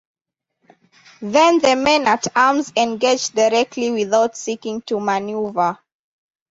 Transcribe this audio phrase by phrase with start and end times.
[1.21, 5.77] Then the men-at-arms engaged directly without seeking to maneuver.